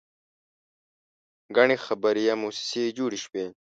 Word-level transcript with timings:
ګڼې 1.55 1.75
خیریه 1.85 2.33
موسسې 2.41 2.83
جوړې 2.97 3.19
شوې. 3.23 3.45